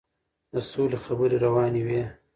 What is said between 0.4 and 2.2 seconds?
د سولې خبرې روانې وې.